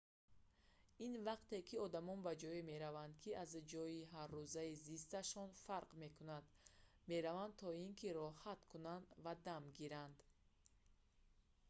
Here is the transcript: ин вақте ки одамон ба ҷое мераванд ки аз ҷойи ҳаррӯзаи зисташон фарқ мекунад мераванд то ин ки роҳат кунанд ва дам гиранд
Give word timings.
ин 1.07 1.13
вақте 1.27 1.57
ки 1.67 1.75
одамон 1.85 2.19
ба 2.25 2.33
ҷое 2.41 2.59
мераванд 2.71 3.13
ки 3.23 3.31
аз 3.43 3.51
ҷойи 3.71 4.09
ҳаррӯзаи 4.13 4.71
зисташон 4.87 5.49
фарқ 5.65 5.89
мекунад 6.03 6.45
мераванд 7.09 7.53
то 7.61 7.67
ин 7.83 7.91
ки 7.99 8.09
роҳат 8.19 8.61
кунанд 8.71 9.05
ва 9.23 9.33
дам 9.47 9.63
гиранд 9.77 10.17